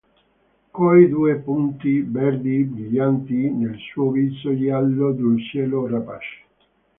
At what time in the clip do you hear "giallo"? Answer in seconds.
4.57-5.11